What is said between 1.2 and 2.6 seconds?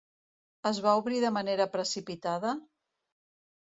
de manera precipitada?